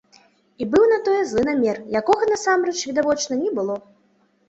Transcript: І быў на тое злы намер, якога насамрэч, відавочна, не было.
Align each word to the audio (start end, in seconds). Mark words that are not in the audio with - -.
І 0.63 0.67
быў 0.71 0.83
на 0.91 0.97
тое 1.09 1.19
злы 1.33 1.45
намер, 1.51 1.77
якога 2.01 2.33
насамрэч, 2.33 2.77
відавочна, 2.89 3.33
не 3.47 3.57
было. 3.63 3.83